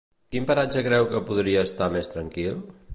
[0.35, 2.63] Quin paratge creu que podria estar més tranquil?